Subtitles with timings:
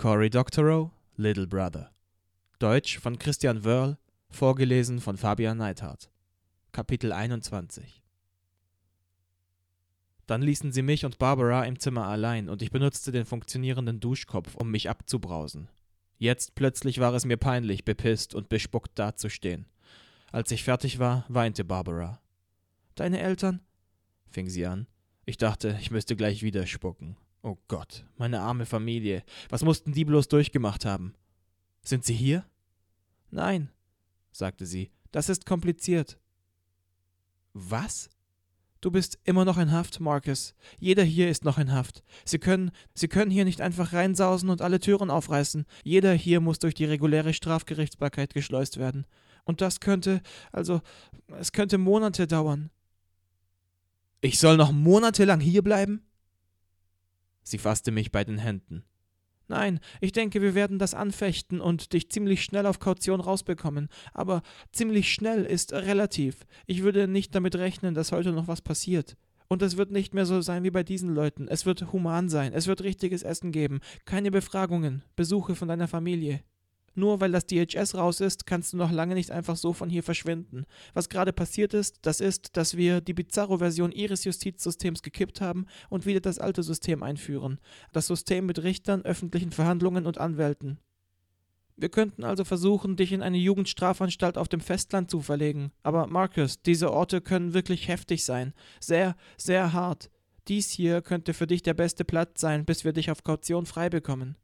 [0.00, 1.90] Cory Doctorow, Little Brother.
[2.58, 3.98] Deutsch von Christian Wörl,
[4.30, 6.10] vorgelesen von Fabian Neithardt.
[6.72, 8.02] Kapitel 21
[10.26, 14.54] Dann ließen sie mich und Barbara im Zimmer allein und ich benutzte den funktionierenden Duschkopf,
[14.54, 15.68] um mich abzubrausen.
[16.16, 19.66] Jetzt plötzlich war es mir peinlich, bepisst und bespuckt dazustehen.
[20.32, 22.22] Als ich fertig war, weinte Barbara.
[22.94, 23.60] Deine Eltern?
[24.30, 24.86] fing sie an.
[25.26, 27.18] Ich dachte, ich müsste gleich wieder spucken.
[27.42, 29.24] Oh Gott, meine arme Familie.
[29.48, 31.14] Was mussten die bloß durchgemacht haben?
[31.82, 32.44] Sind sie hier?
[33.30, 33.70] Nein,
[34.30, 34.90] sagte sie.
[35.10, 36.18] Das ist kompliziert.
[37.52, 38.10] Was?
[38.82, 40.54] Du bist immer noch in Haft, Marcus.
[40.78, 42.02] Jeder hier ist noch in Haft.
[42.24, 45.66] Sie können, Sie können hier nicht einfach reinsausen und alle Türen aufreißen.
[45.84, 49.06] Jeder hier muss durch die reguläre Strafgerichtsbarkeit geschleust werden.
[49.44, 50.22] Und das könnte,
[50.52, 50.80] also,
[51.38, 52.70] es könnte Monate dauern.
[54.22, 56.02] Ich soll noch monatelang hierbleiben?
[57.42, 58.84] Sie fasste mich bei den Händen.
[59.50, 63.88] Nein, ich denke, wir werden das anfechten und dich ziemlich schnell auf Kaution rausbekommen.
[64.14, 66.46] Aber ziemlich schnell ist relativ.
[66.66, 69.16] Ich würde nicht damit rechnen, dass heute noch was passiert.
[69.48, 71.48] Und es wird nicht mehr so sein wie bei diesen Leuten.
[71.48, 72.52] Es wird human sein.
[72.52, 73.80] Es wird richtiges Essen geben.
[74.04, 75.02] Keine Befragungen.
[75.16, 76.44] Besuche von deiner Familie.
[77.00, 80.02] Nur weil das DHS raus ist, kannst du noch lange nicht einfach so von hier
[80.02, 80.66] verschwinden.
[80.92, 86.04] Was gerade passiert ist, das ist, dass wir die Bizarro-Version ihres Justizsystems gekippt haben und
[86.04, 87.58] wieder das alte System einführen.
[87.94, 90.78] Das System mit Richtern, öffentlichen Verhandlungen und Anwälten.
[91.74, 95.72] Wir könnten also versuchen, dich in eine Jugendstrafanstalt auf dem Festland zu verlegen.
[95.82, 98.52] Aber Marcus, diese Orte können wirklich heftig sein.
[98.78, 100.10] Sehr, sehr hart.
[100.48, 103.88] Dies hier könnte für dich der beste Platz sein, bis wir dich auf Kaution frei
[103.88, 104.36] bekommen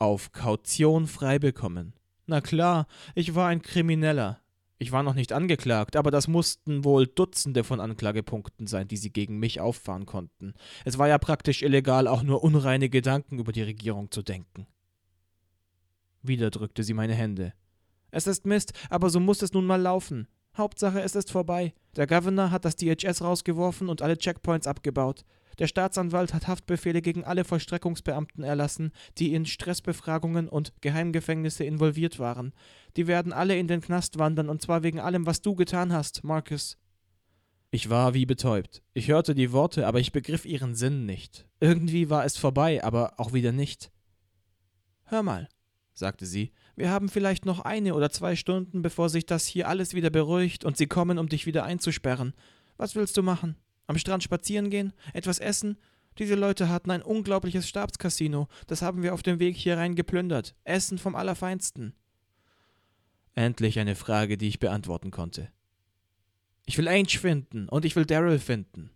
[0.00, 1.92] auf Kaution freibekommen.
[2.26, 4.40] Na klar, ich war ein Krimineller.
[4.78, 9.12] Ich war noch nicht angeklagt, aber das mussten wohl Dutzende von Anklagepunkten sein, die sie
[9.12, 10.54] gegen mich auffahren konnten.
[10.86, 14.66] Es war ja praktisch illegal, auch nur unreine Gedanken über die Regierung zu denken.
[16.22, 17.52] Wieder drückte sie meine Hände.
[18.10, 20.26] Es ist Mist, aber so muss es nun mal laufen.
[20.56, 21.74] Hauptsache, es ist vorbei.
[21.96, 25.24] Der Governor hat das DHS rausgeworfen und alle Checkpoints abgebaut.
[25.60, 32.54] Der Staatsanwalt hat Haftbefehle gegen alle Vollstreckungsbeamten erlassen, die in Stressbefragungen und Geheimgefängnisse involviert waren.
[32.96, 36.24] Die werden alle in den Knast wandern, und zwar wegen allem, was du getan hast,
[36.24, 36.78] Marcus.
[37.70, 38.82] Ich war wie betäubt.
[38.94, 41.46] Ich hörte die Worte, aber ich begriff ihren Sinn nicht.
[41.60, 43.92] Irgendwie war es vorbei, aber auch wieder nicht.
[45.04, 45.46] Hör mal,
[45.92, 49.92] sagte sie, wir haben vielleicht noch eine oder zwei Stunden, bevor sich das hier alles
[49.92, 52.32] wieder beruhigt und sie kommen, um dich wieder einzusperren.
[52.78, 53.56] Was willst du machen?
[53.90, 55.76] Am Strand spazieren gehen, etwas essen.
[56.16, 60.54] Diese Leute hatten ein unglaubliches Stabscasino, das haben wir auf dem Weg hier rein geplündert.
[60.62, 61.94] Essen vom Allerfeinsten.
[63.34, 65.50] Endlich eine Frage, die ich beantworten konnte.
[66.66, 68.90] Ich will Ange finden und ich will Daryl finden.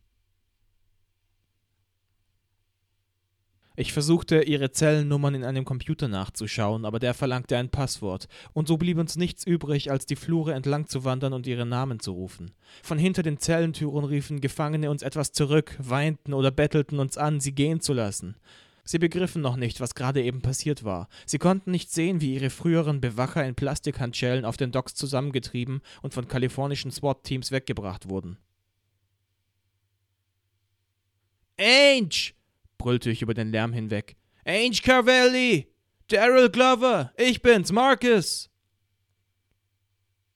[3.76, 8.76] Ich versuchte, ihre Zellennummern in einem Computer nachzuschauen, aber der verlangte ein Passwort, und so
[8.76, 12.52] blieb uns nichts übrig, als die Flure entlang zu wandern und ihre Namen zu rufen.
[12.84, 17.52] Von hinter den Zellentüren riefen Gefangene uns etwas zurück, weinten oder bettelten uns an, sie
[17.52, 18.36] gehen zu lassen.
[18.84, 21.08] Sie begriffen noch nicht, was gerade eben passiert war.
[21.26, 26.14] Sie konnten nicht sehen, wie ihre früheren Bewacher in Plastikhandschellen auf den Docks zusammengetrieben und
[26.14, 28.36] von kalifornischen SWAT-Teams weggebracht wurden.
[31.58, 32.34] Ange!
[32.84, 34.14] Brüllte ich über den Lärm hinweg.
[34.44, 35.72] Ange Carvelli!
[36.08, 37.14] Daryl Glover!
[37.16, 38.50] Ich bin's, Marcus!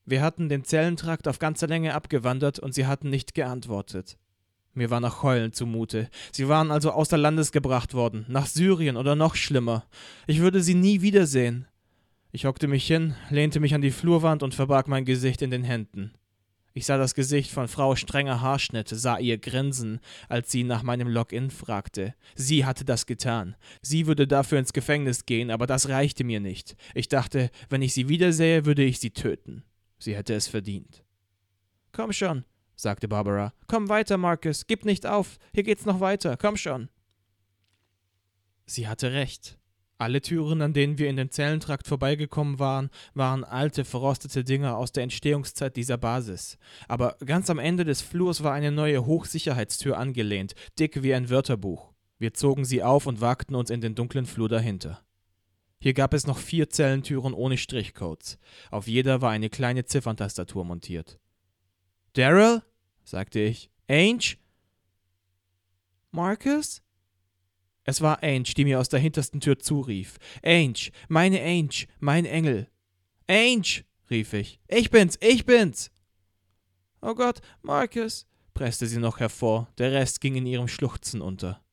[0.06, 4.16] Wir hatten den Zellentrakt auf ganzer Länge abgewandert und sie hatten nicht geantwortet.
[4.72, 6.08] Mir war nach Heulen zumute.
[6.32, 9.84] Sie waren also außer Landes gebracht worden, nach Syrien oder noch schlimmer.
[10.26, 11.66] Ich würde sie nie wiedersehen.
[12.32, 15.64] Ich hockte mich hin, lehnte mich an die Flurwand und verbarg mein Gesicht in den
[15.64, 16.14] Händen.
[16.74, 21.08] Ich sah das Gesicht von Frau strenger Haarschnitt, sah ihr Grinsen, als sie nach meinem
[21.08, 22.14] Login fragte.
[22.34, 23.56] Sie hatte das getan.
[23.82, 26.76] Sie würde dafür ins Gefängnis gehen, aber das reichte mir nicht.
[26.94, 29.64] Ich dachte, wenn ich sie wiedersähe, würde ich sie töten.
[29.98, 31.04] Sie hätte es verdient.
[31.92, 32.44] Komm schon,
[32.76, 33.52] sagte Barbara.
[33.66, 34.66] Komm weiter, Marcus.
[34.66, 35.38] Gib nicht auf.
[35.52, 36.36] Hier geht's noch weiter.
[36.36, 36.88] Komm schon.
[38.66, 39.58] Sie hatte recht.
[40.00, 44.92] Alle Türen, an denen wir in den Zellentrakt vorbeigekommen waren, waren alte, verrostete Dinger aus
[44.92, 46.56] der Entstehungszeit dieser Basis.
[46.86, 51.92] Aber ganz am Ende des Flurs war eine neue Hochsicherheitstür angelehnt, dick wie ein Wörterbuch.
[52.20, 55.02] Wir zogen sie auf und wagten uns in den dunklen Flur dahinter.
[55.80, 58.38] Hier gab es noch vier Zellentüren ohne Strichcodes.
[58.70, 61.18] Auf jeder war eine kleine Zifferntastatur montiert.
[62.12, 62.62] Daryl?
[63.02, 63.70] sagte ich.
[63.88, 64.36] Ange?
[66.12, 66.82] Marcus?
[67.88, 70.18] Es war Ange, die mir aus der hintersten Tür zurief.
[70.44, 72.68] Ange, meine Ange, mein Engel.
[73.26, 74.60] Ange, rief ich.
[74.68, 75.90] Ich bin's, ich bin's.
[77.00, 81.64] Oh Gott, Marcus, presste sie noch hervor, der Rest ging in ihrem Schluchzen unter.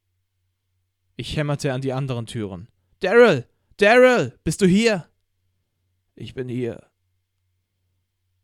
[1.18, 2.70] Ich hämmerte an die anderen Türen.
[3.02, 3.46] Daryl!
[3.76, 4.40] Daryl!
[4.46, 5.10] Bist du hier?
[6.16, 6.82] Ich bin hier.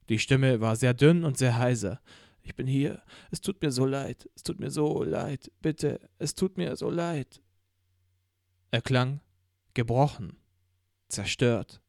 [0.10, 2.02] Die Stimme war sehr dünn und sehr heiser.
[2.42, 3.02] Ich bin hier.
[3.30, 4.30] Es tut mir so leid.
[4.36, 5.50] Es tut mir so leid.
[5.62, 7.42] Bitte, es tut mir so leid.
[8.72, 9.20] Er klang
[9.74, 10.38] gebrochen,
[11.10, 11.82] zerstört.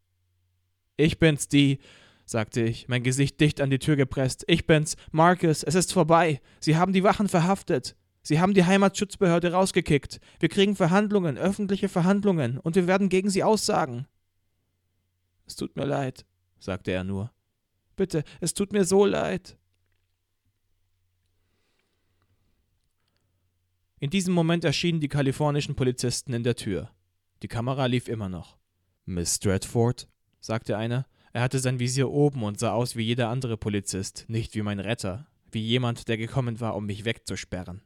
[0.97, 1.79] Ich bin's, die,
[2.25, 4.45] sagte ich, mein Gesicht dicht an die Tür gepresst.
[4.49, 6.41] Ich bin's, Marcus, es ist vorbei.
[6.61, 7.97] Sie haben die Wachen verhaftet.
[8.23, 10.21] Sie haben die Heimatschutzbehörde rausgekickt.
[10.41, 14.07] Wir kriegen Verhandlungen, öffentliche Verhandlungen, und wir werden gegen sie aussagen.
[15.47, 16.25] Es tut mir leid,
[16.59, 17.33] sagte er nur.
[17.97, 19.57] Bitte, es tut mir so leid.
[24.03, 26.91] In diesem Moment erschienen die kalifornischen Polizisten in der Tür.
[27.45, 28.59] Die Kamera lief immer noch.
[29.05, 30.09] Miss Stratford,
[30.41, 31.07] sagte einer.
[31.33, 34.81] Er hatte sein Visier oben und sah aus wie jeder andere Polizist, nicht wie mein
[34.81, 37.81] Retter, wie jemand, der gekommen war, um mich wegzusperren.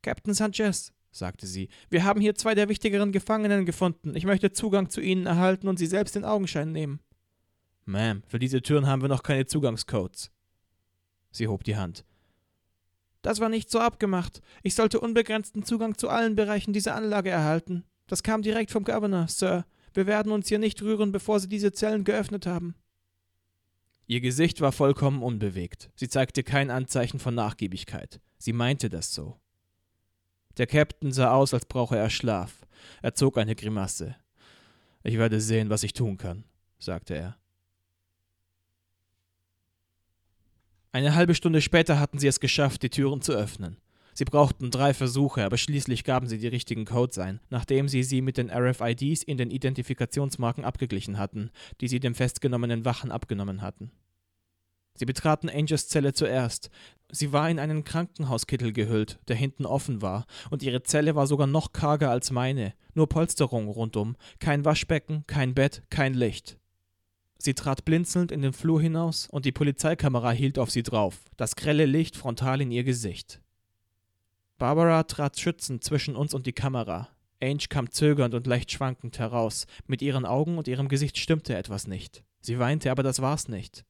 [0.00, 4.16] Captain Sanchez, sagte sie, wir haben hier zwei der wichtigeren Gefangenen gefunden.
[4.16, 7.00] Ich möchte Zugang zu ihnen erhalten und sie selbst in Augenschein nehmen.
[7.86, 10.30] Ma'am, für diese Türen haben wir noch keine Zugangscodes.
[11.32, 12.06] Sie hob die Hand.
[13.22, 14.42] Das war nicht so abgemacht.
[14.62, 17.84] Ich sollte unbegrenzten Zugang zu allen Bereichen dieser Anlage erhalten.
[18.08, 19.64] Das kam direkt vom Governor, Sir.
[19.94, 22.74] Wir werden uns hier nicht rühren, bevor Sie diese Zellen geöffnet haben.
[24.06, 25.90] Ihr Gesicht war vollkommen unbewegt.
[25.94, 28.20] Sie zeigte kein Anzeichen von Nachgiebigkeit.
[28.38, 29.38] Sie meinte das so.
[30.58, 32.66] Der Captain sah aus, als brauche er Schlaf.
[33.00, 34.16] Er zog eine Grimasse.
[35.04, 36.44] Ich werde sehen, was ich tun kann,
[36.78, 37.38] sagte er.
[40.94, 43.78] Eine halbe Stunde später hatten sie es geschafft, die Türen zu öffnen.
[44.12, 48.20] Sie brauchten drei Versuche, aber schließlich gaben sie die richtigen Codes ein, nachdem sie sie
[48.20, 51.50] mit den RFIDs in den Identifikationsmarken abgeglichen hatten,
[51.80, 53.90] die sie dem festgenommenen Wachen abgenommen hatten.
[54.94, 56.68] Sie betraten Angels Zelle zuerst.
[57.10, 61.46] Sie war in einen Krankenhauskittel gehüllt, der hinten offen war, und ihre Zelle war sogar
[61.46, 66.58] noch karger als meine, nur Polsterung rundum, kein Waschbecken, kein Bett, kein Licht.
[67.44, 71.56] Sie trat blinzelnd in den Flur hinaus, und die Polizeikamera hielt auf sie drauf, das
[71.56, 73.42] grelle Licht frontal in ihr Gesicht.
[74.58, 77.08] Barbara trat schützend zwischen uns und die Kamera.
[77.42, 79.66] Ange kam zögernd und leicht schwankend heraus.
[79.88, 82.22] Mit ihren Augen und ihrem Gesicht stimmte etwas nicht.
[82.42, 83.84] Sie weinte, aber das war's nicht.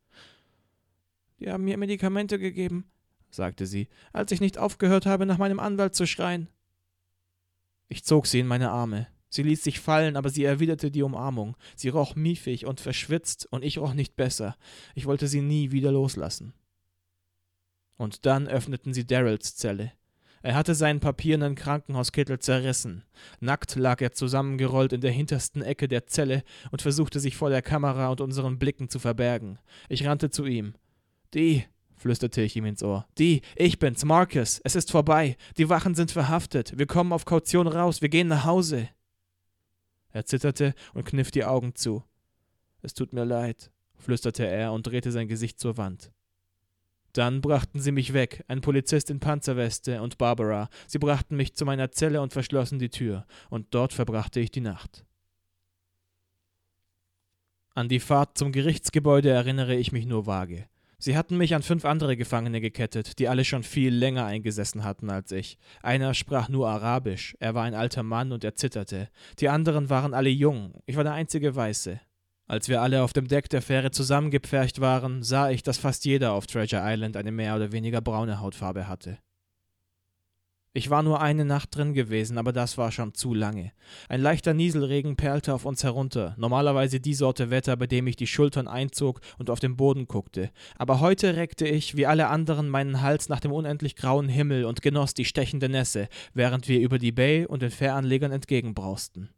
[1.38, 2.90] Die haben mir Medikamente gegeben,
[3.28, 6.48] sagte sie, als ich nicht aufgehört habe, nach meinem Anwalt zu schreien.
[7.88, 9.08] Ich zog sie in meine Arme.
[9.32, 11.56] Sie ließ sich fallen, aber sie erwiderte die Umarmung.
[11.74, 14.56] Sie roch miefig und verschwitzt, und ich roch nicht besser.
[14.94, 16.52] Ich wollte sie nie wieder loslassen.
[17.96, 19.92] Und dann öffneten sie Daryls Zelle.
[20.42, 23.04] Er hatte seinen papierenden Krankenhauskittel zerrissen.
[23.40, 27.62] Nackt lag er zusammengerollt in der hintersten Ecke der Zelle und versuchte sich vor der
[27.62, 29.58] Kamera und unseren Blicken zu verbergen.
[29.88, 30.74] Ich rannte zu ihm.
[31.32, 31.64] Die,
[31.96, 33.06] flüsterte ich ihm ins Ohr.
[33.16, 34.60] Die, ich bin's, Marcus.
[34.62, 35.38] Es ist vorbei.
[35.56, 36.76] Die Wachen sind verhaftet.
[36.76, 38.02] Wir kommen auf Kaution raus.
[38.02, 38.90] Wir gehen nach Hause.
[40.12, 42.04] Er zitterte und kniff die Augen zu.
[42.82, 46.12] Es tut mir leid, flüsterte er und drehte sein Gesicht zur Wand.
[47.12, 50.68] Dann brachten sie mich weg, ein Polizist in Panzerweste und Barbara.
[50.86, 54.60] Sie brachten mich zu meiner Zelle und verschlossen die Tür, und dort verbrachte ich die
[54.60, 55.04] Nacht.
[57.74, 60.66] An die Fahrt zum Gerichtsgebäude erinnere ich mich nur vage.
[61.04, 65.10] Sie hatten mich an fünf andere Gefangene gekettet, die alle schon viel länger eingesessen hatten
[65.10, 65.58] als ich.
[65.82, 69.08] Einer sprach nur Arabisch, er war ein alter Mann und er zitterte.
[69.40, 72.00] Die anderen waren alle jung, ich war der einzige Weiße.
[72.46, 76.34] Als wir alle auf dem Deck der Fähre zusammengepfercht waren, sah ich, dass fast jeder
[76.34, 79.18] auf Treasure Island eine mehr oder weniger braune Hautfarbe hatte.
[80.74, 83.72] Ich war nur eine Nacht drin gewesen, aber das war schon zu lange.
[84.08, 88.26] Ein leichter Nieselregen perlte auf uns herunter, normalerweise die Sorte Wetter, bei dem ich die
[88.26, 90.50] Schultern einzog und auf den Boden guckte.
[90.78, 94.80] Aber heute reckte ich, wie alle anderen, meinen Hals nach dem unendlich grauen Himmel und
[94.80, 99.28] genoss die stechende Nässe, während wir über die Bay und den Fähranlegern entgegenbrausten.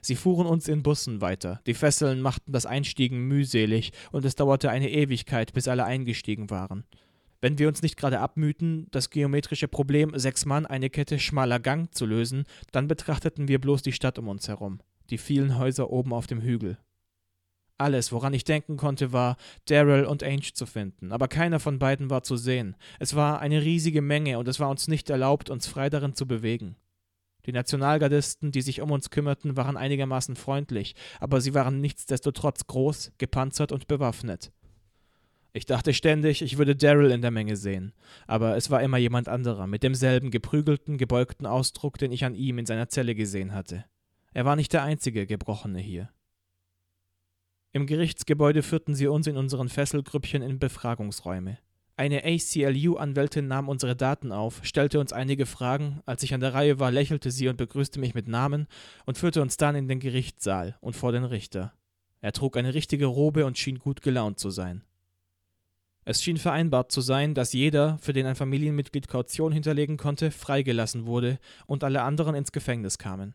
[0.00, 1.60] Sie fuhren uns in Bussen weiter.
[1.66, 6.84] Die Fesseln machten das Einstiegen mühselig, und es dauerte eine Ewigkeit, bis alle eingestiegen waren.
[7.44, 11.94] Wenn wir uns nicht gerade abmühten, das geometrische Problem sechs Mann eine Kette schmaler Gang
[11.94, 16.14] zu lösen, dann betrachteten wir bloß die Stadt um uns herum, die vielen Häuser oben
[16.14, 16.78] auf dem Hügel.
[17.76, 19.36] Alles, woran ich denken konnte, war,
[19.66, 22.76] Daryl und Ange zu finden, aber keiner von beiden war zu sehen.
[22.98, 26.26] Es war eine riesige Menge und es war uns nicht erlaubt, uns frei darin zu
[26.26, 26.76] bewegen.
[27.44, 33.12] Die Nationalgardisten, die sich um uns kümmerten, waren einigermaßen freundlich, aber sie waren nichtsdestotrotz groß,
[33.18, 34.50] gepanzert und bewaffnet.
[35.56, 37.92] Ich dachte ständig, ich würde Daryl in der Menge sehen,
[38.26, 42.58] aber es war immer jemand anderer, mit demselben geprügelten, gebeugten Ausdruck, den ich an ihm
[42.58, 43.84] in seiner Zelle gesehen hatte.
[44.32, 46.10] Er war nicht der einzige Gebrochene hier.
[47.70, 51.58] Im Gerichtsgebäude führten sie uns in unseren Fesselgrüppchen in Befragungsräume.
[51.96, 56.80] Eine ACLU-Anwältin nahm unsere Daten auf, stellte uns einige Fragen, als ich an der Reihe
[56.80, 58.66] war, lächelte sie und begrüßte mich mit Namen
[59.06, 61.72] und führte uns dann in den Gerichtssaal und vor den Richter.
[62.20, 64.82] Er trug eine richtige Robe und schien gut gelaunt zu sein.
[66.06, 71.06] Es schien vereinbart zu sein, dass jeder, für den ein Familienmitglied Kaution hinterlegen konnte, freigelassen
[71.06, 73.34] wurde und alle anderen ins Gefängnis kamen.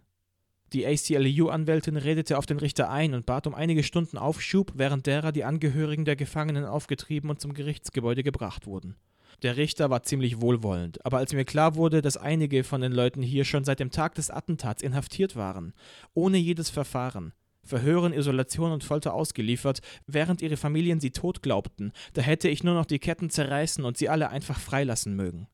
[0.72, 5.32] Die ACLU-Anwältin redete auf den Richter ein und bat um einige Stunden Aufschub, während derer
[5.32, 8.96] die Angehörigen der Gefangenen aufgetrieben und zum Gerichtsgebäude gebracht wurden.
[9.42, 13.24] Der Richter war ziemlich wohlwollend, aber als mir klar wurde, dass einige von den Leuten
[13.24, 15.74] hier schon seit dem Tag des Attentats inhaftiert waren,
[16.14, 17.34] ohne jedes Verfahren,
[17.64, 22.74] Verhören, Isolation und Folter ausgeliefert, während ihre Familien sie tot glaubten, da hätte ich nur
[22.74, 25.48] noch die Ketten zerreißen und sie alle einfach freilassen mögen.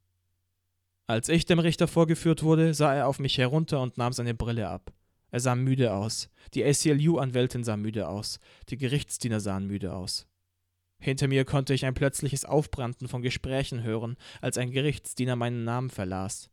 [1.08, 4.68] Als ich dem Richter vorgeführt wurde, sah er auf mich herunter und nahm seine Brille
[4.70, 4.92] ab.
[5.30, 6.30] Er sah müde aus.
[6.54, 8.40] Die ACLU-Anwältin sah müde aus.
[8.70, 10.28] Die Gerichtsdiener sahen müde aus.
[10.98, 15.90] Hinter mir konnte ich ein plötzliches Aufbranden von Gesprächen hören, als ein Gerichtsdiener meinen Namen
[15.90, 16.50] verlas.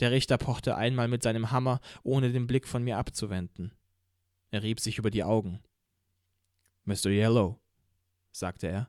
[0.00, 3.72] Der Richter pochte einmal mit seinem Hammer, ohne den Blick von mir abzuwenden.
[4.50, 5.60] Er rieb sich über die Augen.
[6.84, 7.06] Mr.
[7.06, 7.60] Yellow,
[8.32, 8.88] sagte er.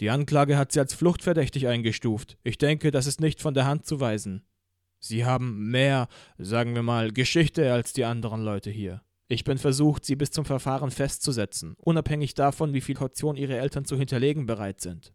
[0.00, 2.38] Die Anklage hat Sie als fluchtverdächtig eingestuft.
[2.44, 4.44] Ich denke, das ist nicht von der Hand zu weisen.
[5.00, 9.02] Sie haben mehr, sagen wir mal, Geschichte als die anderen Leute hier.
[9.28, 13.84] Ich bin versucht, Sie bis zum Verfahren festzusetzen, unabhängig davon, wie viel Kaution Ihre Eltern
[13.84, 15.12] zu hinterlegen bereit sind.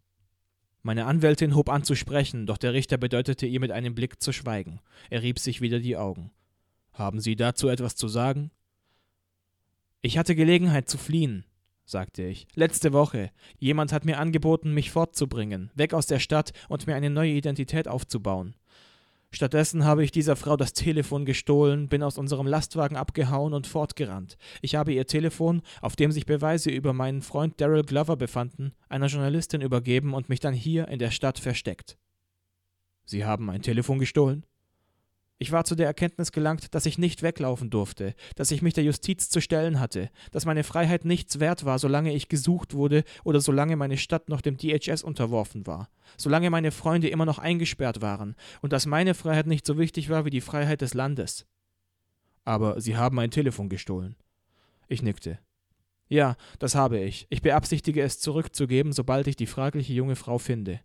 [0.82, 4.32] Meine Anwältin hob an zu sprechen, doch der Richter bedeutete ihr mit einem Blick zu
[4.32, 4.80] schweigen.
[5.08, 6.30] Er rieb sich wieder die Augen.
[6.92, 8.50] Haben Sie dazu etwas zu sagen?
[10.06, 11.46] Ich hatte Gelegenheit zu fliehen,
[11.86, 12.46] sagte ich.
[12.54, 13.30] Letzte Woche.
[13.58, 17.88] Jemand hat mir angeboten, mich fortzubringen, weg aus der Stadt und mir eine neue Identität
[17.88, 18.54] aufzubauen.
[19.30, 24.36] Stattdessen habe ich dieser Frau das Telefon gestohlen, bin aus unserem Lastwagen abgehauen und fortgerannt.
[24.60, 29.06] Ich habe ihr Telefon, auf dem sich Beweise über meinen Freund Daryl Glover befanden, einer
[29.06, 31.96] Journalistin übergeben und mich dann hier in der Stadt versteckt.
[33.06, 34.44] Sie haben ein Telefon gestohlen?
[35.38, 38.84] Ich war zu der Erkenntnis gelangt, dass ich nicht weglaufen durfte, dass ich mich der
[38.84, 43.40] Justiz zu stellen hatte, dass meine Freiheit nichts wert war, solange ich gesucht wurde oder
[43.40, 48.36] solange meine Stadt noch dem DHS unterworfen war, solange meine Freunde immer noch eingesperrt waren
[48.62, 51.46] und dass meine Freiheit nicht so wichtig war wie die Freiheit des Landes.
[52.44, 54.16] Aber Sie haben ein Telefon gestohlen.
[54.86, 55.40] Ich nickte.
[56.08, 57.26] Ja, das habe ich.
[57.30, 60.80] Ich beabsichtige es zurückzugeben, sobald ich die fragliche junge Frau finde.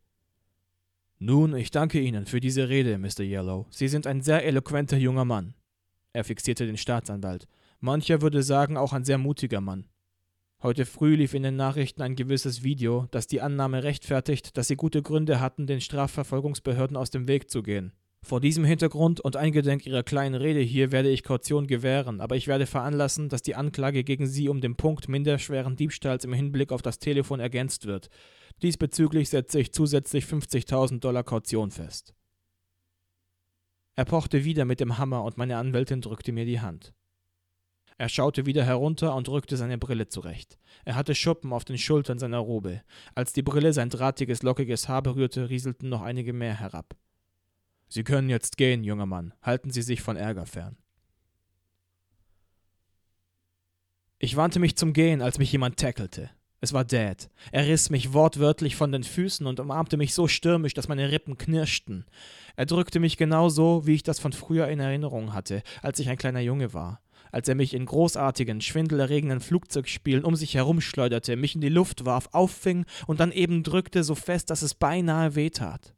[1.21, 3.19] Nun, ich danke Ihnen für diese Rede, Mr.
[3.19, 3.67] Yellow.
[3.71, 5.53] Sie sind ein sehr eloquenter junger Mann.
[6.13, 7.45] Er fixierte den Staatsanwalt.
[7.81, 9.89] Mancher würde sagen, auch ein sehr mutiger Mann.
[10.63, 14.77] Heute früh lief in den Nachrichten ein gewisses Video, das die Annahme rechtfertigt, dass Sie
[14.77, 17.91] gute Gründe hatten, den Strafverfolgungsbehörden aus dem Weg zu gehen.
[18.21, 22.47] Vor diesem Hintergrund und eingedenk Ihrer kleinen Rede hier werde ich Kaution gewähren, aber ich
[22.47, 26.81] werde veranlassen, dass die Anklage gegen Sie um den Punkt minderschweren Diebstahls im Hinblick auf
[26.81, 28.09] das Telefon ergänzt wird.
[28.61, 32.13] Diesbezüglich setze ich zusätzlich 50.000 Dollar Kaution fest.
[33.95, 36.93] Er pochte wieder mit dem Hammer und meine Anwältin drückte mir die Hand.
[37.97, 40.57] Er schaute wieder herunter und rückte seine Brille zurecht.
[40.85, 42.81] Er hatte Schuppen auf den Schultern seiner Robe.
[43.13, 46.95] Als die Brille sein drahtiges, lockiges Haar berührte, rieselten noch einige mehr herab.
[47.89, 49.33] Sie können jetzt gehen, junger Mann.
[49.41, 50.77] Halten Sie sich von Ärger fern.
[54.17, 56.29] Ich wandte mich zum Gehen, als mich jemand tackelte.
[56.61, 57.29] Es war Dad.
[57.51, 61.37] Er riss mich wortwörtlich von den Füßen und umarmte mich so stürmisch, dass meine Rippen
[61.37, 62.05] knirschten.
[62.57, 66.09] Er drückte mich genau so, wie ich das von früher in Erinnerung hatte, als ich
[66.09, 67.01] ein kleiner Junge war.
[67.31, 72.29] Als er mich in großartigen, schwindelerregenden Flugzeugspielen um sich herumschleuderte, mich in die Luft warf,
[72.33, 75.93] auffing und dann eben drückte so fest, dass es beinahe wehtat.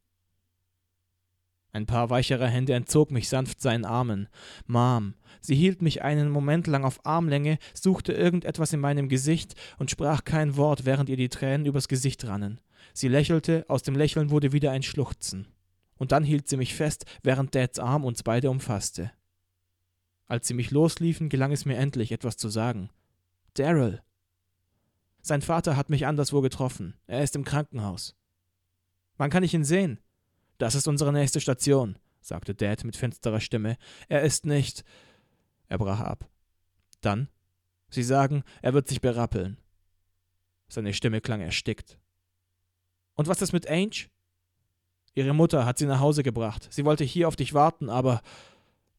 [1.74, 4.28] Ein paar weichere Hände entzog mich sanft seinen Armen.
[4.68, 5.13] Mom.
[5.40, 10.24] Sie hielt mich einen Moment lang auf Armlänge, suchte irgendetwas in meinem Gesicht und sprach
[10.24, 12.60] kein Wort, während ihr die Tränen übers Gesicht rannen.
[12.94, 15.48] Sie lächelte, aus dem Lächeln wurde wieder ein Schluchzen.
[15.96, 19.12] Und dann hielt sie mich fest, während Dads Arm uns beide umfasste.
[20.28, 22.90] Als sie mich losliefen, gelang es mir endlich, etwas zu sagen.
[23.54, 24.01] Daryl.
[25.22, 26.96] Sein Vater hat mich anderswo getroffen.
[27.08, 28.16] Er ist im Krankenhaus.
[29.18, 30.00] Wann kann ich ihn sehen?
[30.62, 33.80] Das ist unsere nächste Station, sagte Dad mit finsterer Stimme.
[34.10, 34.84] Er ist nicht.
[35.70, 36.30] Er brach ab.
[37.01, 37.30] Dann?
[37.89, 39.58] Sie sagen, er wird sich berappeln.
[40.68, 41.98] Seine Stimme klang erstickt.
[43.15, 44.06] Und was ist mit Ange?
[45.15, 46.68] Ihre Mutter hat sie nach Hause gebracht.
[46.70, 48.22] Sie wollte hier auf dich warten, aber.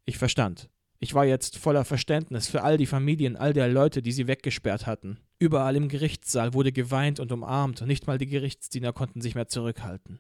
[0.05, 0.69] Ich verstand.
[0.99, 4.89] Ich war jetzt voller Verständnis für all die Familien, all der Leute, die sie weggesperrt
[4.89, 5.21] hatten.
[5.39, 9.47] Überall im Gerichtssaal wurde geweint und umarmt, und nicht mal die Gerichtsdiener konnten sich mehr
[9.47, 10.19] zurückhalten.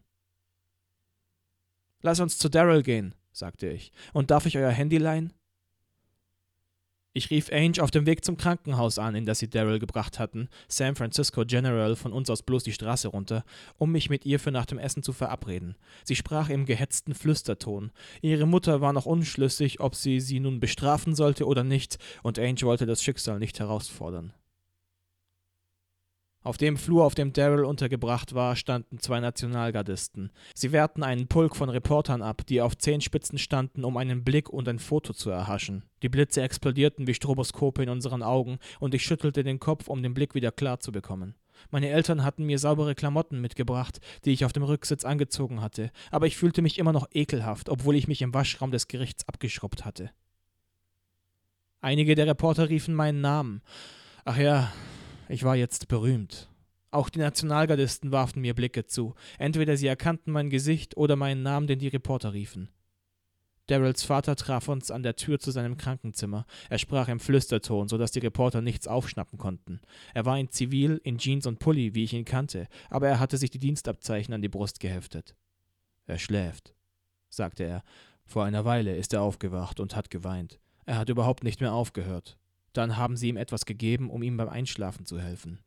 [2.03, 3.93] Lass uns zu Daryl gehen, sagte ich.
[4.13, 5.33] Und darf ich euer Handy leihen?
[7.15, 10.49] Ich rief Ange auf dem Weg zum Krankenhaus an, in das sie Daryl gebracht hatten,
[10.67, 13.45] San Francisco General von uns aus bloß die Straße runter,
[13.77, 15.77] um mich mit ihr für nach dem Essen zu verabreden.
[16.05, 17.93] Sie sprach im gehetzten Flüsterton.
[18.23, 22.63] Ihre Mutter war noch unschlüssig, ob sie sie nun bestrafen sollte oder nicht, und Ange
[22.63, 24.33] wollte das Schicksal nicht herausfordern.
[26.45, 30.33] Auf dem Flur, auf dem Daryl untergebracht war, standen zwei Nationalgardisten.
[30.55, 34.69] Sie wehrten einen Pulk von Reportern ab, die auf Zehenspitzen standen, um einen Blick und
[34.69, 35.85] ein Foto zu erhaschen.
[36.03, 40.15] Die Blitze explodierten wie Stroboskope in unseren Augen, und ich schüttelte den Kopf, um den
[40.15, 41.37] Blick wieder klar zu bekommen.
[41.71, 46.27] Meine Eltern hatten mir saubere Klamotten mitgebracht, die ich auf dem Rücksitz angezogen hatte, aber
[46.27, 50.11] ich fühlte mich immer noch ekelhaft, obwohl ich mich im Waschraum des Gerichts abgeschrubbt hatte.
[51.81, 53.63] Einige der Reporter riefen meinen Namen.
[54.25, 54.73] Ach ja,
[55.33, 56.51] ich war jetzt berühmt.
[56.91, 59.15] Auch die Nationalgardisten warfen mir Blicke zu.
[59.39, 62.69] Entweder sie erkannten mein Gesicht oder meinen Namen, den die Reporter riefen.
[63.69, 66.45] Daryls Vater traf uns an der Tür zu seinem Krankenzimmer.
[66.69, 69.81] Er sprach im Flüsterton, so dass die Reporter nichts aufschnappen konnten.
[70.13, 73.39] Er war in Zivil, in Jeans und Pulli, wie ich ihn kannte, aber er hatte
[73.39, 75.35] sich die Dienstabzeichen an die Brust geheftet.
[76.05, 76.75] Er schläft,
[77.31, 77.85] sagte er.
[78.27, 80.61] Vor einer Weile ist er aufgewacht und hat geweint.
[80.85, 82.37] Er hat überhaupt nicht mehr aufgehört.
[82.73, 85.61] Dann haben sie ihm etwas gegeben, um ihm beim Einschlafen zu helfen.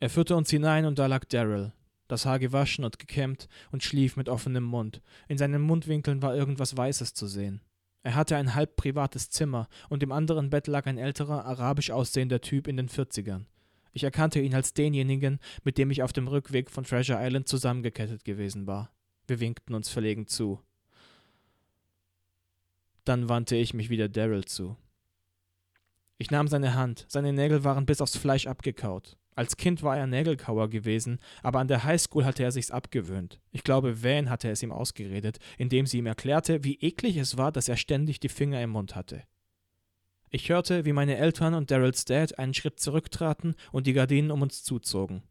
[0.00, 1.72] Er führte uns hinein und da lag Daryl,
[2.08, 5.00] das Haar gewaschen und gekämmt und schlief mit offenem Mund.
[5.28, 7.60] In seinen Mundwinkeln war irgendwas Weißes zu sehen.
[8.02, 12.40] Er hatte ein halb privates Zimmer und im anderen Bett lag ein älterer, arabisch aussehender
[12.40, 13.46] Typ in den Vierzigern.
[13.92, 18.24] Ich erkannte ihn als denjenigen, mit dem ich auf dem Rückweg von Treasure Island zusammengekettet
[18.24, 18.92] gewesen war.
[19.26, 20.60] Wir winkten uns verlegen zu.
[23.04, 24.76] Dann wandte ich mich wieder Daryl zu.
[26.26, 29.16] Ich nahm seine Hand, seine Nägel waren bis aufs Fleisch abgekaut.
[29.36, 33.38] Als Kind war er Nägelkauer gewesen, aber an der Highschool hatte er sich's abgewöhnt.
[33.52, 37.52] Ich glaube, Van hatte es ihm ausgeredet, indem sie ihm erklärte, wie eklig es war,
[37.52, 39.22] dass er ständig die Finger im Mund hatte.
[40.28, 44.42] Ich hörte, wie meine Eltern und Daryls Dad einen Schritt zurücktraten und die Gardinen um
[44.42, 45.22] uns zuzogen.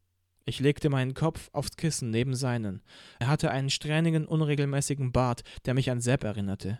[0.45, 2.81] Ich legte meinen Kopf aufs Kissen neben seinen.
[3.19, 6.79] Er hatte einen strähnigen, unregelmäßigen Bart, der mich an Sepp erinnerte.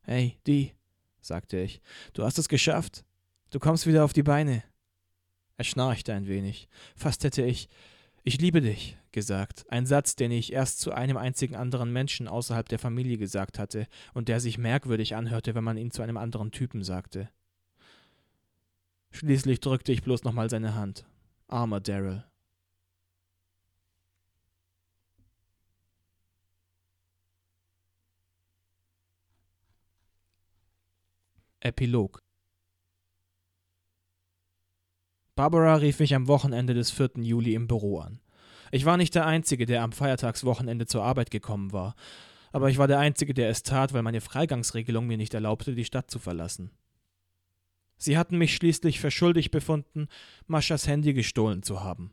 [0.00, 0.72] Hey, die,
[1.20, 1.82] sagte ich,
[2.14, 3.04] du hast es geschafft.
[3.52, 4.64] Du kommst wieder auf die Beine.
[5.58, 6.70] Er schnarchte ein wenig.
[6.96, 7.68] Fast hätte ich
[8.24, 12.66] Ich liebe dich gesagt, ein Satz, den ich erst zu einem einzigen anderen Menschen außerhalb
[12.66, 16.50] der Familie gesagt hatte und der sich merkwürdig anhörte, wenn man ihn zu einem anderen
[16.50, 17.28] Typen sagte.
[19.10, 21.04] Schließlich drückte ich bloß nochmal seine Hand.
[21.48, 22.24] Armer Daryl.
[31.60, 32.22] Epilog
[35.34, 37.12] Barbara rief mich am Wochenende des 4.
[37.16, 38.20] Juli im Büro an.
[38.70, 41.94] Ich war nicht der Einzige, der am Feiertagswochenende zur Arbeit gekommen war,
[42.52, 45.86] aber ich war der Einzige, der es tat, weil meine Freigangsregelung mir nicht erlaubte, die
[45.86, 46.70] Stadt zu verlassen.
[47.96, 50.08] Sie hatten mich schließlich für schuldig befunden,
[50.46, 52.12] Maschas Handy gestohlen zu haben.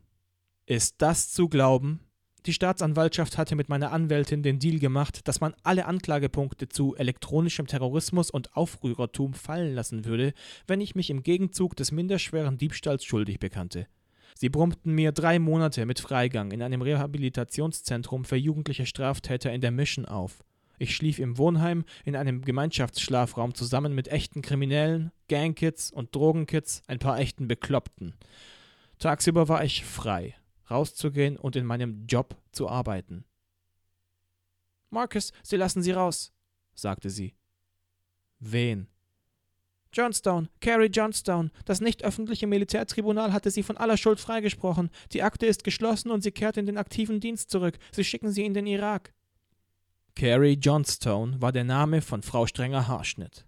[0.65, 1.99] Ist das zu glauben?
[2.45, 7.67] Die Staatsanwaltschaft hatte mit meiner Anwältin den Deal gemacht, dass man alle Anklagepunkte zu elektronischem
[7.67, 10.34] Terrorismus und Aufrührertum fallen lassen würde,
[10.65, 13.88] wenn ich mich im Gegenzug des minderschweren Diebstahls schuldig bekannte.
[14.36, 19.71] Sie brummten mir drei Monate mit Freigang in einem Rehabilitationszentrum für jugendliche Straftäter in der
[19.71, 20.45] Mission auf.
[20.78, 26.99] Ich schlief im Wohnheim in einem Gemeinschaftsschlafraum zusammen mit echten Kriminellen, Gangkids und Drogenkids, ein
[26.99, 28.13] paar echten Bekloppten.
[28.97, 30.36] Tagsüber war ich frei,
[30.69, 33.25] rauszugehen und in meinem Job zu arbeiten.
[34.89, 36.34] Marcus, Sie lassen sie raus,
[36.73, 37.36] sagte sie.
[38.39, 38.88] Wen?
[39.91, 41.51] Johnstone, Carrie Johnstone.
[41.65, 44.91] Das nicht öffentliche Militärtribunal hatte sie von aller Schuld freigesprochen.
[45.13, 47.77] Die Akte ist geschlossen und sie kehrt in den aktiven Dienst zurück.
[47.91, 49.13] Sie schicken sie in den Irak.
[50.15, 53.45] Carrie Johnstone war der Name von Frau Strenger Haarschnitt.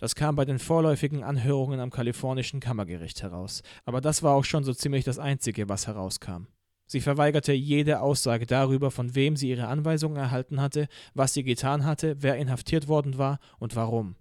[0.00, 3.62] Das kam bei den vorläufigen Anhörungen am kalifornischen Kammergericht heraus.
[3.84, 6.46] Aber das war auch schon so ziemlich das Einzige, was herauskam.
[6.86, 11.84] Sie verweigerte jede Aussage darüber, von wem sie ihre Anweisungen erhalten hatte, was sie getan
[11.84, 14.16] hatte, wer inhaftiert worden war und warum.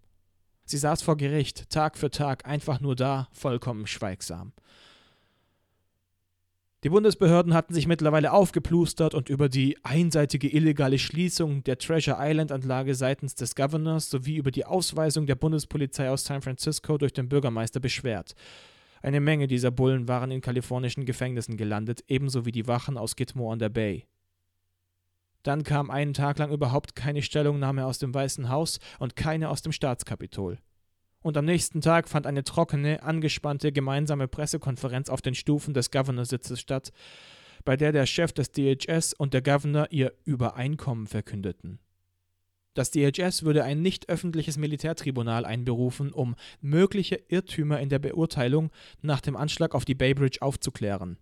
[0.65, 4.52] Sie saß vor Gericht, Tag für Tag, einfach nur da, vollkommen schweigsam.
[6.86, 12.54] Die Bundesbehörden hatten sich mittlerweile aufgeplustert und über die einseitige illegale Schließung der Treasure Island
[12.54, 17.28] Anlage seitens des Governors sowie über die Ausweisung der Bundespolizei aus San Francisco durch den
[17.28, 18.34] Bürgermeister beschwert.
[19.02, 23.52] Eine Menge dieser Bullen waren in kalifornischen Gefängnissen gelandet, ebenso wie die Wachen aus Gitmo
[23.52, 24.06] on der Bay.
[25.44, 29.62] Dann kam einen Tag lang überhaupt keine Stellungnahme aus dem Weißen Haus und keine aus
[29.62, 30.60] dem Staatskapitol
[31.21, 36.60] und am nächsten Tag fand eine trockene, angespannte gemeinsame Pressekonferenz auf den Stufen des Governorsitzes
[36.60, 36.91] statt,
[37.65, 41.79] bei der der Chef des DHS und der Governor ihr Übereinkommen verkündeten.
[42.73, 49.19] Das DHS würde ein nicht öffentliches Militärtribunal einberufen, um mögliche Irrtümer in der Beurteilung nach
[49.19, 51.17] dem Anschlag auf die Bay Bridge aufzuklären.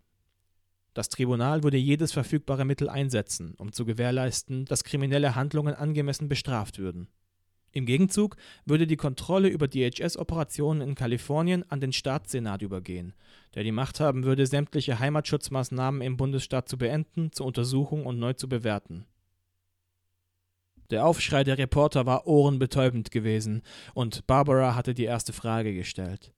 [0.93, 6.79] Das Tribunal würde jedes verfügbare Mittel einsetzen, um zu gewährleisten, dass kriminelle Handlungen angemessen bestraft
[6.79, 7.07] würden.
[7.71, 13.13] Im Gegenzug würde die Kontrolle über DHS-Operationen in Kalifornien an den Staatssenat übergehen,
[13.55, 18.33] der die Macht haben würde, sämtliche Heimatschutzmaßnahmen im Bundesstaat zu beenden, zu untersuchen und neu
[18.33, 19.05] zu bewerten.
[20.89, 23.61] Der Aufschrei der Reporter war ohrenbetäubend gewesen,
[23.93, 26.33] und Barbara hatte die erste Frage gestellt.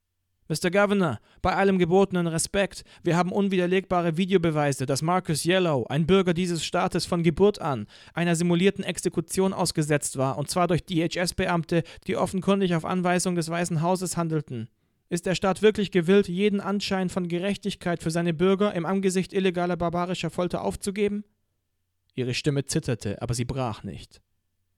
[0.49, 0.71] Mr.
[0.71, 6.65] Governor, bei allem gebotenen Respekt, wir haben unwiderlegbare Videobeweise, dass Marcus Yellow, ein Bürger dieses
[6.65, 7.85] Staates von Geburt an,
[8.15, 13.83] einer simulierten Exekution ausgesetzt war, und zwar durch DHS-Beamte, die offenkundig auf Anweisung des Weißen
[13.83, 14.69] Hauses handelten.
[15.09, 19.77] Ist der Staat wirklich gewillt, jeden Anschein von Gerechtigkeit für seine Bürger im Angesicht illegaler
[19.77, 21.25] barbarischer Folter aufzugeben?
[22.15, 24.19] Ihre Stimme zitterte, aber sie brach nicht.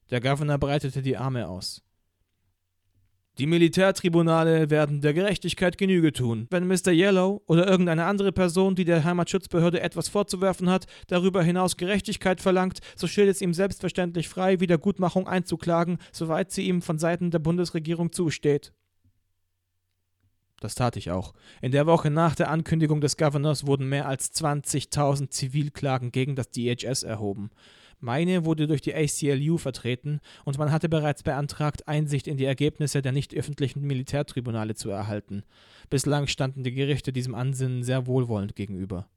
[0.10, 1.82] Der Governor breitete die Arme aus.
[3.42, 6.46] Die Militärtribunale werden der Gerechtigkeit Genüge tun.
[6.52, 6.92] Wenn Mr.
[6.92, 12.82] Yellow oder irgendeine andere Person, die der Heimatschutzbehörde etwas vorzuwerfen hat, darüber hinaus Gerechtigkeit verlangt,
[12.96, 18.12] so steht es ihm selbstverständlich frei, Wiedergutmachung einzuklagen, soweit sie ihm von Seiten der Bundesregierung
[18.12, 18.74] zusteht.
[20.60, 21.34] Das tat ich auch.
[21.64, 26.52] In der Woche nach der Ankündigung des Governors wurden mehr als 20.000 Zivilklagen gegen das
[26.52, 27.50] DHS erhoben.
[28.02, 33.04] Meine wurde durch die ACLU vertreten und man hatte bereits beantragt, Einsicht in die Ergebnisse
[33.04, 35.44] der nicht öffentlichen Militärtribunale zu erhalten.
[35.92, 39.08] Bislang standen die Gerichte diesem Ansinnen sehr wohlwollend gegenüber.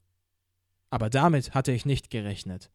[0.91, 2.69] Aber damit hatte ich nicht gerechnet.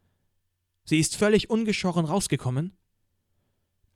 [0.85, 2.77] Sie ist völlig ungeschoren rausgekommen?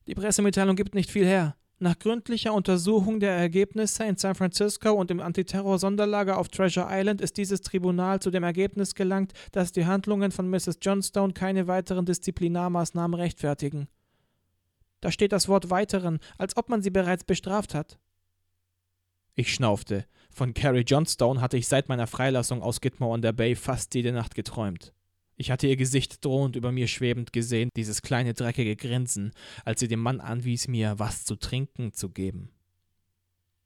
[0.06, 1.56] Die Pressemitteilung gibt nicht viel her.
[1.80, 7.36] Nach gründlicher Untersuchung der Ergebnisse in San Francisco und im Antiterror-Sonderlager auf Treasure Island ist
[7.36, 10.78] dieses Tribunal zu dem Ergebnis gelangt, dass die Handlungen von Mrs.
[10.80, 13.88] Johnstone keine weiteren Disziplinarmaßnahmen rechtfertigen.
[15.00, 17.98] Da steht das Wort weiteren, als ob man sie bereits bestraft hat.
[19.34, 20.06] Ich schnaufte.
[20.30, 24.12] Von Carrie Johnstone hatte ich seit meiner Freilassung aus Gitmo on der Bay fast jede
[24.12, 24.93] Nacht geträumt.
[25.36, 29.32] Ich hatte ihr Gesicht drohend über mir schwebend gesehen, dieses kleine dreckige Grinsen,
[29.64, 32.50] als sie dem Mann anwies, mir was zu trinken zu geben.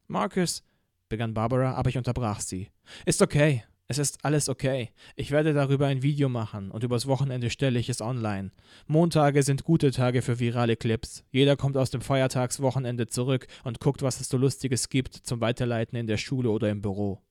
[0.07, 0.62] Marcus,
[1.09, 2.68] begann Barbara, aber ich unterbrach sie.
[3.04, 3.64] Ist okay.
[3.90, 4.90] Es ist alles okay.
[5.16, 8.50] Ich werde darüber ein Video machen und übers Wochenende stelle ich es online.
[8.87, 11.24] Montage sind gute Tage für virale Clips.
[11.31, 15.96] Jeder kommt aus dem Feiertagswochenende zurück und guckt, was es so Lustiges gibt zum Weiterleiten
[15.96, 17.22] in der Schule oder im Büro.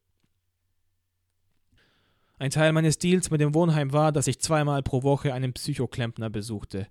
[2.40, 6.30] Ein Teil meines Deals mit dem Wohnheim war, dass ich zweimal pro Woche einen Psychoklempner
[6.30, 6.88] besuchte.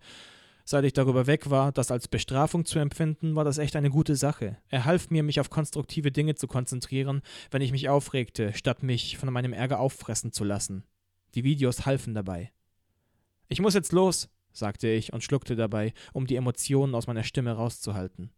[0.65, 4.17] Seit ich darüber weg war, das als Bestrafung zu empfinden, war das echt eine gute
[4.17, 4.57] Sache.
[4.69, 9.19] Er half mir, mich auf konstruktive Dinge zu konzentrieren, wenn ich mich aufregte, statt mich
[9.19, 10.83] von meinem Ärger auffressen zu lassen.
[11.37, 12.51] Die Videos halfen dabei.
[13.47, 17.53] Ich muss jetzt los, sagte ich und schluckte dabei, um die Emotionen aus meiner Stimme
[17.53, 18.33] rauszuhalten.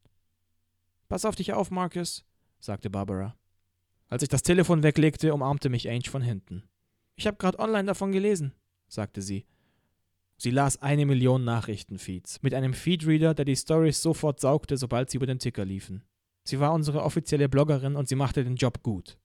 [1.09, 2.27] Pass auf dich auf, Marcus,
[2.61, 3.35] sagte Barbara.
[4.11, 6.65] Als ich das Telefon weglegte, umarmte mich Ange von hinten.
[7.19, 8.53] Ich habe gerade online davon gelesen,
[8.87, 9.45] sagte sie.
[10.37, 15.17] Sie las eine Million Nachrichtenfeeds mit einem Feedreader, der die Stories sofort saugte, sobald sie
[15.17, 16.05] über den Ticker liefen.
[16.45, 19.19] Sie war unsere offizielle Bloggerin und sie machte den Job gut.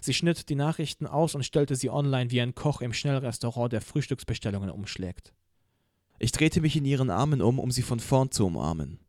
[0.00, 3.80] Sie schnitt die Nachrichten aus und stellte sie online wie ein Koch im Schnellrestaurant, der
[3.80, 5.34] Frühstücksbestellungen umschlägt.
[6.20, 9.00] Ich drehte mich in ihren Armen um, um sie von vorn zu umarmen.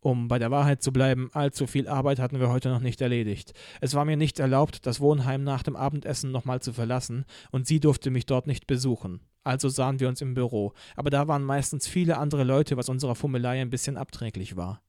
[0.00, 3.52] Um bei der Wahrheit zu bleiben, allzu viel Arbeit hatten wir heute noch nicht erledigt.
[3.82, 7.80] Es war mir nicht erlaubt, das Wohnheim nach dem Abendessen nochmal zu verlassen, und sie
[7.80, 9.20] durfte mich dort nicht besuchen.
[9.44, 13.14] Also sahen wir uns im Büro, aber da waren meistens viele andere Leute, was unserer
[13.14, 14.82] Fummelei ein bisschen abträglich war.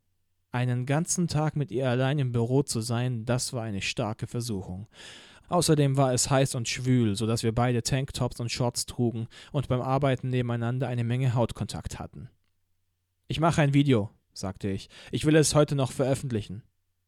[0.52, 4.88] Einen ganzen Tag mit ihr allein im Büro zu sein, das war eine starke Versuchung.
[5.48, 9.68] Außerdem war es heiß und schwül, so dass wir beide Tanktops und Shorts trugen und
[9.68, 12.30] beim Arbeiten nebeneinander eine Menge Hautkontakt hatten.
[13.28, 14.90] Ich mache ein Video, sagte ich.
[15.12, 16.64] Ich will es heute noch veröffentlichen.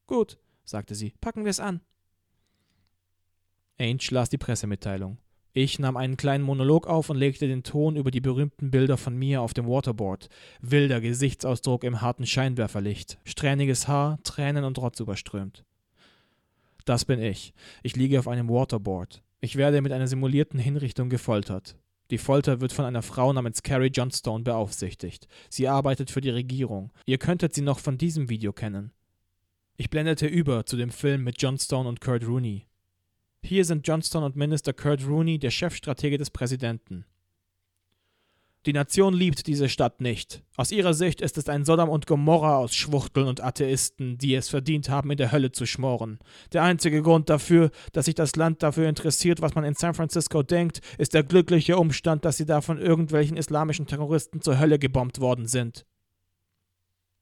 [0.08, 1.14] Gut, sagte sie.
[1.22, 1.82] Packen wir es an.
[3.78, 5.18] Ainge las die Pressemitteilung.
[5.56, 9.16] Ich nahm einen kleinen Monolog auf und legte den Ton über die berühmten Bilder von
[9.16, 10.30] mir auf dem Waterboard.
[10.62, 15.64] Wilder Gesichtsausdruck im harten Scheinwerferlicht, strähniges Haar, Tränen und Rotz überströmt.
[16.86, 17.54] Das bin ich.
[17.84, 19.22] Ich liege auf einem Waterboard.
[19.42, 21.78] Ich werde mit einer simulierten Hinrichtung gefoltert.
[22.12, 25.28] Die Folter wird von einer Frau namens Carrie Johnstone beaufsichtigt.
[25.50, 26.92] Sie arbeitet für die Regierung.
[27.06, 28.92] Ihr könntet sie noch von diesem Video kennen.
[29.78, 32.68] Ich blendete über zu dem Film mit Johnstone und Kurt Rooney.
[33.42, 37.06] Hier sind Johnstone und Minister Kurt Rooney, der Chefstratege des Präsidenten.
[38.66, 40.42] Die Nation liebt diese Stadt nicht.
[40.56, 44.48] Aus ihrer Sicht ist es ein Sodom und Gomorra aus Schwuchteln und Atheisten, die es
[44.48, 46.20] verdient haben, in der Hölle zu schmoren.
[46.54, 50.44] Der einzige Grund dafür, dass sich das Land dafür interessiert, was man in San Francisco
[50.44, 55.20] denkt, ist der glückliche Umstand, dass sie da von irgendwelchen islamischen Terroristen zur Hölle gebombt
[55.20, 55.86] worden sind.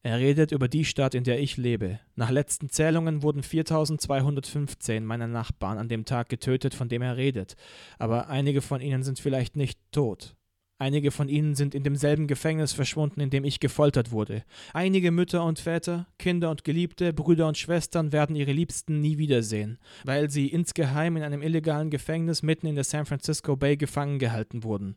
[0.04, 1.98] Er redet über die Stadt, in der ich lebe.
[2.14, 7.56] Nach letzten Zählungen wurden 4215 meiner Nachbarn an dem Tag getötet, von dem er redet,
[7.98, 10.36] aber einige von ihnen sind vielleicht nicht tot.
[10.82, 14.42] Einige von ihnen sind in demselben Gefängnis verschwunden, in dem ich gefoltert wurde.
[14.74, 19.78] Einige Mütter und Väter, Kinder und Geliebte, Brüder und Schwestern werden ihre Liebsten nie wiedersehen,
[20.02, 24.64] weil sie insgeheim in einem illegalen Gefängnis mitten in der San Francisco Bay gefangen gehalten
[24.64, 24.96] wurden.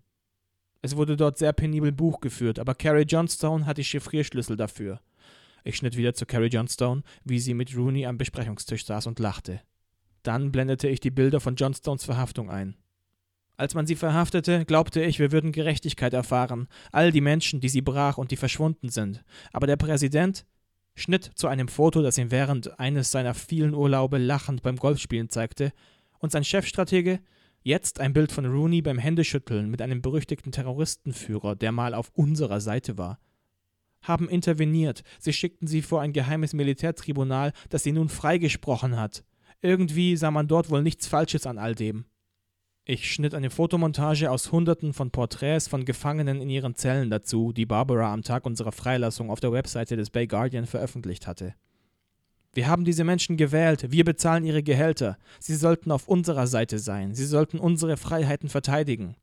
[0.81, 5.01] Es wurde dort sehr penibel Buch geführt, aber Carrie Johnstone hat die Chiffrierschlüssel dafür.
[5.63, 9.61] Ich schnitt wieder zu Carrie Johnstone, wie sie mit Rooney am Besprechungstisch saß und lachte.
[10.23, 12.75] Dann blendete ich die Bilder von Johnstones Verhaftung ein.
[13.57, 17.81] Als man sie verhaftete, glaubte ich, wir würden Gerechtigkeit erfahren, all die Menschen, die sie
[17.81, 19.23] brach und die verschwunden sind.
[19.53, 20.45] Aber der Präsident
[20.93, 25.71] schnitt zu einem Foto, das ihn während eines seiner vielen Urlaube lachend beim Golfspielen zeigte,
[26.19, 27.19] und sein Chefstratege
[27.67, 32.61] Jetzt ein Bild von Rooney beim Händeschütteln mit einem berüchtigten Terroristenführer, der mal auf unserer
[32.61, 33.17] Seite war.
[34.03, 39.23] Haben interveniert, sie schickten sie vor ein geheimes Militärtribunal, das sie nun freigesprochen hat.
[39.63, 42.05] Irgendwie sah man dort wohl nichts Falsches an all dem.
[42.87, 47.65] Ich schnitt eine Fotomontage aus Hunderten von Porträts von Gefangenen in ihren Zellen dazu, die
[47.65, 51.55] Barbara am Tag unserer Freilassung auf der Webseite des Bay Guardian veröffentlicht hatte.
[52.53, 55.17] Wir haben diese Menschen gewählt, wir bezahlen ihre Gehälter.
[55.39, 59.15] Sie sollten auf unserer Seite sein, sie sollten unsere Freiheiten verteidigen.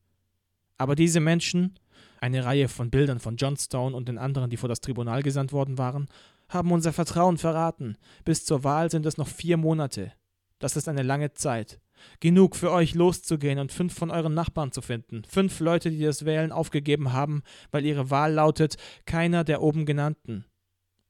[0.76, 1.78] Aber diese Menschen,
[2.20, 5.78] eine Reihe von Bildern von Johnstone und den anderen, die vor das Tribunal gesandt worden
[5.78, 6.08] waren,
[6.48, 7.96] haben unser Vertrauen verraten.
[8.24, 10.12] Bis zur Wahl sind es noch vier Monate.
[10.58, 11.78] Das ist eine lange Zeit.
[12.20, 15.22] Genug für euch loszugehen und fünf von euren Nachbarn zu finden.
[15.28, 20.44] Fünf Leute, die das Wählen aufgegeben haben, weil ihre Wahl lautet keiner der oben genannten.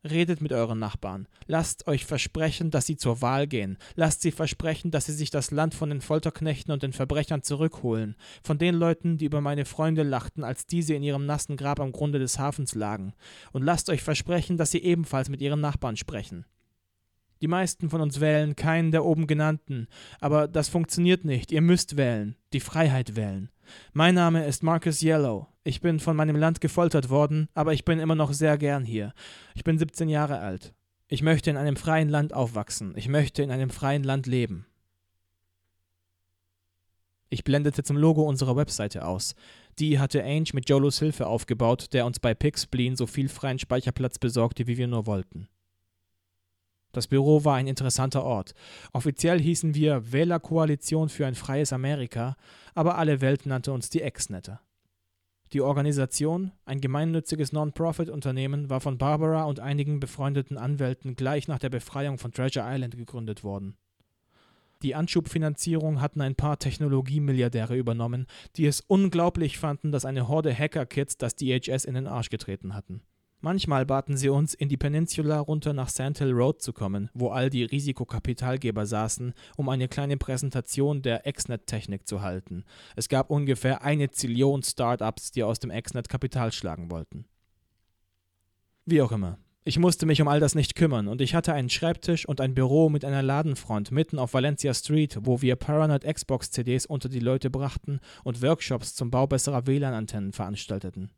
[0.05, 1.29] Redet mit euren Nachbarn.
[1.47, 3.79] Lasst euch versprechen, dass sie zur Wahl gehen.
[3.95, 8.17] Lasst sie versprechen, dass sie sich das Land von den Folterknechten und den Verbrechern zurückholen.
[8.43, 11.93] Von den Leuten, die über meine Freunde lachten, als diese in ihrem nassen Grab am
[11.93, 13.15] Grunde des Hafens lagen.
[13.53, 16.47] Und lasst euch versprechen, dass sie ebenfalls mit ihren Nachbarn sprechen.
[17.43, 19.89] Die meisten von uns wählen keinen der oben genannten,
[20.21, 21.51] aber das funktioniert nicht.
[21.51, 23.51] Ihr müsst wählen, die Freiheit wählen.
[23.93, 25.49] Mein Name ist Marcus Yellow.
[25.65, 29.13] Ich bin von meinem Land gefoltert worden, aber ich bin immer noch sehr gern hier.
[29.57, 30.73] Ich bin 17 Jahre alt.
[31.09, 32.95] Ich möchte in einem freien Land aufwachsen.
[32.97, 34.67] Ich möchte in einem freien Land leben.
[37.29, 39.35] Ich blendete zum Logo unserer Webseite aus.
[39.81, 44.21] Die hatte Ange mit Jolos Hilfe aufgebaut, der uns bei Pixspleen so viel freien Speicherplatz
[44.21, 45.49] besorgte, wie wir nur wollten.
[46.93, 48.55] Das Büro war ein interessanter Ort.
[48.93, 52.37] Offiziell hießen wir Wählerkoalition für ein freies Amerika,
[52.75, 54.61] aber alle Welt nannte uns die Exnetter.
[55.53, 61.69] Die Organisation, ein gemeinnütziges Non-Profit-Unternehmen, war von Barbara und einigen befreundeten Anwälten gleich nach der
[61.69, 63.77] Befreiung von Treasure Island gegründet worden.
[64.83, 68.27] Die Anschubfinanzierung hatten ein paar Technologiemilliardäre übernommen,
[68.57, 73.03] die es unglaublich fanden, dass eine Horde Hacker-Kids das DHS in den Arsch getreten hatten.
[73.45, 77.31] Manchmal baten sie uns, in die Peninsula runter nach Sand Hill Road zu kommen, wo
[77.31, 82.65] all die Risikokapitalgeber saßen, um eine kleine Präsentation der Exnet-Technik zu halten.
[82.95, 87.25] Es gab ungefähr eine Zillion Startups, die aus dem Exnet Kapital schlagen wollten.
[88.87, 89.39] Wie auch immer.
[89.65, 92.55] Ich musste mich um all das nicht kümmern und ich hatte einen Schreibtisch und ein
[92.55, 97.19] Büro mit einer Ladenfront mitten auf Valencia Street, wo wir Paranoid Xbox CDs unter die
[97.19, 101.11] Leute brachten und Workshops zum Bau besserer WLAN-Antennen veranstalteten.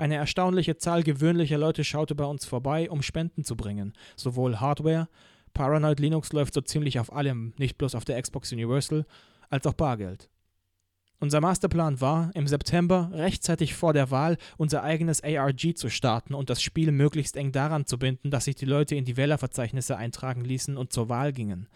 [0.00, 3.92] Eine erstaunliche Zahl gewöhnlicher Leute schaute bei uns vorbei, um Spenden zu bringen.
[4.16, 5.10] Sowohl Hardware,
[5.52, 9.04] Paranoid Linux läuft so ziemlich auf allem, nicht bloß auf der Xbox Universal,
[9.50, 10.30] als auch Bargeld.
[11.18, 16.48] Unser Masterplan war, im September, rechtzeitig vor der Wahl, unser eigenes ARG zu starten und
[16.48, 20.46] das Spiel möglichst eng daran zu binden, dass sich die Leute in die Wählerverzeichnisse eintragen
[20.46, 21.68] ließen und zur Wahl gingen.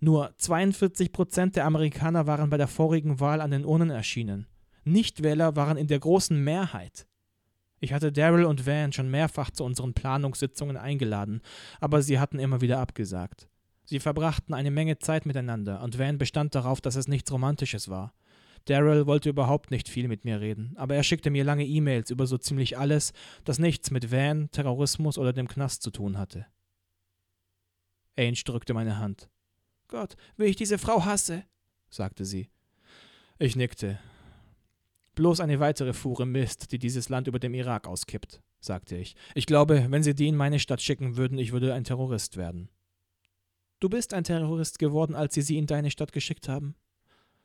[0.00, 4.46] Nur 42 Prozent der Amerikaner waren bei der vorigen Wahl an den Urnen erschienen.
[4.84, 7.06] Nichtwähler waren in der großen Mehrheit.
[7.80, 11.42] Ich hatte Daryl und Van schon mehrfach zu unseren Planungssitzungen eingeladen,
[11.80, 13.48] aber sie hatten immer wieder abgesagt.
[13.84, 18.14] Sie verbrachten eine Menge Zeit miteinander, und Van bestand darauf, dass es nichts Romantisches war.
[18.64, 22.26] Daryl wollte überhaupt nicht viel mit mir reden, aber er schickte mir lange E-Mails über
[22.26, 23.12] so ziemlich alles,
[23.44, 26.46] das nichts mit Van, Terrorismus oder dem Knast zu tun hatte.
[28.16, 29.28] Ainge drückte meine Hand.
[29.88, 31.44] Gott, wie ich diese Frau hasse,
[31.90, 32.48] sagte sie.
[33.38, 34.00] Ich nickte.
[35.16, 39.16] Bloß eine weitere Fuhre Mist, die dieses Land über dem Irak auskippt, sagte ich.
[39.34, 42.68] Ich glaube, wenn sie die in meine Stadt schicken würden, ich würde ein Terrorist werden.
[43.80, 46.76] Du bist ein Terrorist geworden, als sie sie in deine Stadt geschickt haben?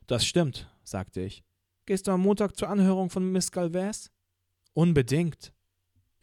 [0.06, 1.44] Das stimmt, sagte ich.
[1.86, 4.10] Gehst du am Montag zur Anhörung von Miss Galvez?
[4.74, 5.54] Unbedingt.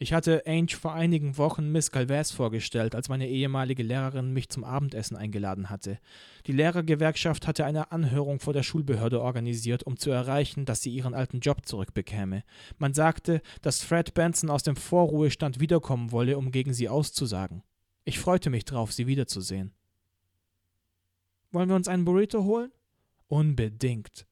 [0.02, 4.64] Ich hatte Ange vor einigen Wochen Miss Galvez vorgestellt, als meine ehemalige Lehrerin mich zum
[4.64, 5.98] Abendessen eingeladen hatte.
[6.46, 11.12] Die Lehrergewerkschaft hatte eine Anhörung vor der Schulbehörde organisiert, um zu erreichen, dass sie ihren
[11.12, 12.44] alten Job zurückbekäme.
[12.78, 17.62] Man sagte, dass Fred Benson aus dem Vorruhestand wiederkommen wolle, um gegen sie auszusagen.
[18.04, 19.74] Ich freute mich drauf, sie wiederzusehen.
[21.50, 22.72] Wollen wir uns einen Burrito holen?
[23.28, 24.26] Unbedingt.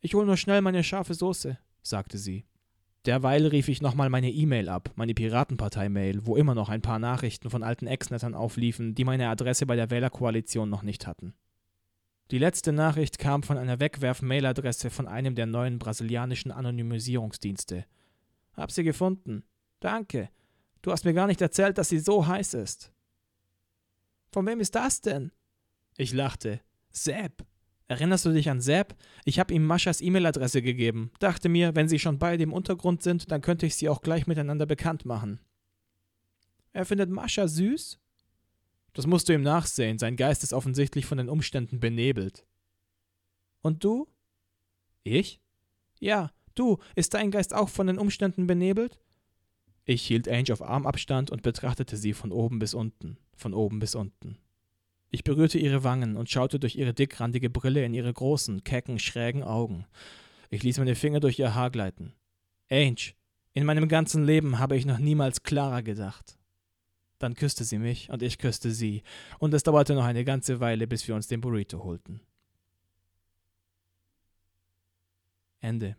[0.00, 2.46] Ich hole nur schnell meine scharfe Soße, sagte sie.
[3.06, 7.48] Derweil rief ich nochmal meine E-Mail ab, meine Piratenpartei-Mail, wo immer noch ein paar Nachrichten
[7.48, 11.34] von alten Ex-Nettern aufliefen, die meine Adresse bei der Wählerkoalition noch nicht hatten.
[12.30, 17.86] Die letzte Nachricht kam von einer Wegwerf-Mail-Adresse von einem der neuen brasilianischen Anonymisierungsdienste.
[18.52, 19.44] Hab sie gefunden.
[19.80, 20.28] Danke.
[20.82, 22.92] Du hast mir gar nicht erzählt, dass sie so heiß ist.
[24.30, 25.32] Von wem ist das denn?
[25.96, 26.60] Ich lachte.
[26.90, 27.46] Sepp.
[27.88, 28.94] Erinnerst du dich an Sepp?
[29.24, 31.10] Ich habe ihm Maschas E-Mail-Adresse gegeben.
[31.20, 34.26] Dachte mir, wenn sie schon beide im Untergrund sind, dann könnte ich sie auch gleich
[34.26, 35.40] miteinander bekannt machen.
[36.74, 37.98] Er findet Mascha süß?
[38.92, 39.98] Das musst du ihm nachsehen.
[39.98, 42.46] Sein Geist ist offensichtlich von den Umständen benebelt.
[43.62, 44.06] Und du?
[45.02, 45.40] Ich?
[45.98, 46.78] Ja, du.
[46.94, 49.00] Ist dein Geist auch von den Umständen benebelt?
[49.86, 53.94] Ich hielt Ange auf Armabstand und betrachtete sie von oben bis unten, von oben bis
[53.94, 54.36] unten.
[55.10, 59.42] Ich berührte ihre Wangen und schaute durch ihre dickrandige Brille in ihre großen, kecken, schrägen
[59.42, 59.86] Augen.
[60.50, 62.12] Ich ließ meine Finger durch ihr Haar gleiten.
[62.70, 63.14] Ange,
[63.54, 66.38] in meinem ganzen Leben habe ich noch niemals klarer gedacht.
[67.18, 69.02] Dann küsste sie mich und ich küsste sie,
[69.38, 72.20] und es dauerte noch eine ganze Weile, bis wir uns den Burrito holten.
[75.60, 75.96] Ende.